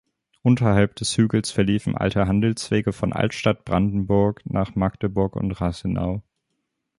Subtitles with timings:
[0.41, 6.23] Unterhalb des Hügels verliefen alte Handelswege von Altstadt Brandenburg nach Magdeburg und Rathenow.